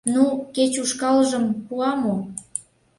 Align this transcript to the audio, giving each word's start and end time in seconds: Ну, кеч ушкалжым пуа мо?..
Ну, 0.13 0.23
кеч 0.55 0.73
ушкалжым 0.83 1.45
пуа 1.65 1.91
мо?.. 2.01 2.15